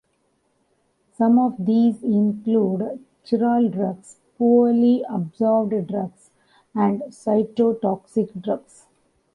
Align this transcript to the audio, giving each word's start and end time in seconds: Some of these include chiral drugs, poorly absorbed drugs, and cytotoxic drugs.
Some 1.15 1.37
of 1.37 1.63
these 1.63 2.01
include 2.01 3.05
chiral 3.23 3.71
drugs, 3.71 4.17
poorly 4.39 5.05
absorbed 5.07 5.85
drugs, 5.89 6.31
and 6.73 7.03
cytotoxic 7.11 8.41
drugs. 8.41 8.87